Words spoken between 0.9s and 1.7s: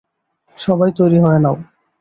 তৈরি হয়ে নাও।